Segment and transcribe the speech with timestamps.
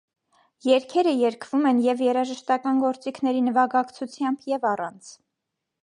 [0.67, 5.17] Երգերը երգվում են և երաժշտական գործիքների նվագակցությամբ, և առանց։